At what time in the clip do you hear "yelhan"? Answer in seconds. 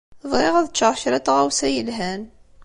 1.69-2.21